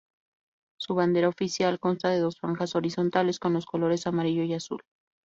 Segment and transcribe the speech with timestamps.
[0.79, 4.81] Su bandera oficial consta de dos franjas horizontales con los colores amarillo y azul.